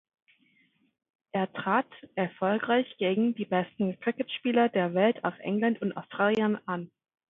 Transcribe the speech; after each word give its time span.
Er 1.31 1.53
trat 1.53 1.85
erfolgreich 2.15 2.87
gegen 2.97 3.35
die 3.35 3.45
besten 3.45 3.99
Cricketspieler 3.99 4.67
der 4.67 4.95
Welt 4.95 5.23
aus 5.23 5.37
England 5.41 5.79
und 5.79 5.95
Australien 5.95 6.57
an. 6.67 6.89